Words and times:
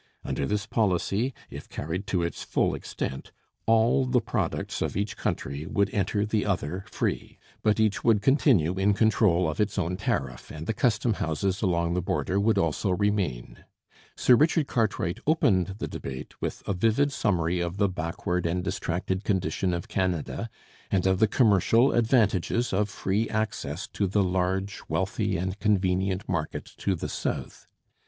Under 0.25 0.47
this 0.47 0.65
policy, 0.65 1.31
if 1.51 1.69
carried 1.69 2.07
to 2.07 2.23
its 2.23 2.41
full 2.41 2.73
extent, 2.73 3.31
all 3.67 4.07
the 4.07 4.19
products 4.19 4.81
of 4.81 4.97
each 4.97 5.15
country 5.15 5.67
would 5.67 5.93
enter 5.93 6.25
the 6.25 6.43
other 6.43 6.85
free, 6.89 7.37
but 7.61 7.79
each 7.79 8.03
would 8.03 8.19
continue 8.19 8.73
in 8.79 8.95
control 8.95 9.47
of 9.47 9.61
its 9.61 9.77
own 9.77 9.97
tariff, 9.97 10.49
and 10.49 10.65
the 10.65 10.73
customhouses 10.73 11.61
along 11.61 11.93
the 11.93 12.01
border 12.01 12.39
would 12.39 12.57
also 12.57 12.89
remain. 12.89 13.63
Sir 14.17 14.35
Richard 14.35 14.65
Cartwright 14.65 15.19
opened 15.27 15.75
the 15.77 15.87
debate 15.87 16.33
with 16.41 16.63
a 16.67 16.73
vivid 16.73 17.11
summary 17.11 17.59
of 17.59 17.77
the 17.77 17.87
backward 17.87 18.47
and 18.47 18.63
distracted 18.63 19.23
condition 19.23 19.71
of 19.71 19.87
Canada, 19.87 20.49
and 20.89 21.05
of 21.05 21.19
the 21.19 21.27
commercial 21.27 21.91
advantages 21.91 22.73
of 22.73 22.89
free 22.89 23.29
access 23.29 23.85
to 23.89 24.07
the 24.07 24.23
large, 24.23 24.81
wealthy, 24.89 25.37
and 25.37 25.59
convenient 25.59 26.27
market 26.27 26.65
to 26.77 26.95
the 26.95 27.07
south. 27.07 27.67